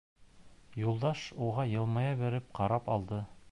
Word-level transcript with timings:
Юлдаш 0.83 1.21
уға 1.49 1.67
йылмая 1.73 2.17
биреп 2.25 2.51
ҡарап 2.61 2.93
алды. 2.97 3.25